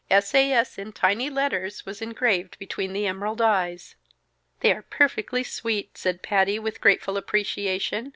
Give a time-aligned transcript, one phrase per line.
[0.09, 0.33] S.
[0.33, 0.51] A.
[0.51, 0.79] S.
[0.79, 3.93] in tiny letters was engraved between the emerald eyes.
[4.61, 8.09] "They are perfectly sweet!" said Patty, with grateful appreciation.